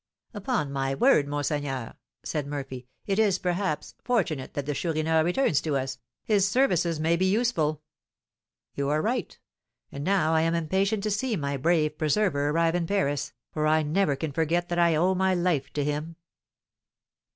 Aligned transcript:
"Upon 0.33 0.71
my 0.71 0.95
word, 0.95 1.27
monseigneur," 1.27 1.93
said 2.23 2.47
Murphy, 2.47 2.87
"it 3.05 3.19
is, 3.19 3.37
perhaps, 3.37 3.93
fortunate 4.03 4.55
that 4.55 4.65
the 4.65 4.73
Chourineur 4.73 5.23
returns 5.23 5.61
to 5.61 5.75
us, 5.77 5.99
his 6.23 6.49
services 6.49 6.99
may 6.99 7.15
be 7.15 7.27
useful." 7.27 7.83
"You 8.73 8.89
are 8.89 8.99
right; 8.99 9.37
and 9.91 10.03
now 10.03 10.33
I 10.33 10.41
am 10.41 10.55
impatient 10.55 11.03
to 11.03 11.11
see 11.11 11.35
my 11.35 11.55
brave 11.55 11.99
preserver 11.99 12.49
arrive 12.49 12.73
in 12.73 12.87
Paris, 12.87 13.31
for 13.51 13.67
I 13.67 13.83
never 13.83 14.15
can 14.15 14.31
forget 14.31 14.69
that 14.69 14.79
I 14.79 14.95
owe 14.95 15.13
my 15.13 15.35
life 15.35 15.71
to 15.73 15.83
him." 15.83 16.15